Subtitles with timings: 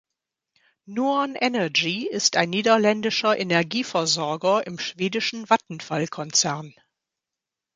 [0.87, 6.73] Nuon Energy ist ein niederländischer Energieversorger im schwedischen Vattenfall-Konzern.